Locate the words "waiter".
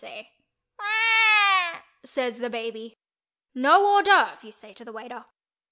4.91-5.25